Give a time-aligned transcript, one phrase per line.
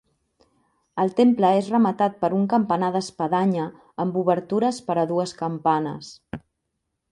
[1.03, 3.67] El temple és rematat per un campanar d'espadanya
[4.05, 6.13] amb obertures per a dues campanes.